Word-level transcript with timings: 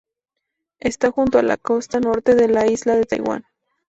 Está 0.79 1.11
junto 1.11 1.37
a 1.37 1.43
la 1.43 1.57
costa 1.57 1.99
norte 1.99 2.33
de 2.33 2.47
la 2.47 2.65
isla 2.65 2.95
de 2.95 3.03
Taiwán. 3.05 3.45